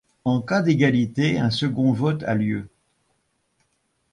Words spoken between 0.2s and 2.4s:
En cas d'égalité, un second vote a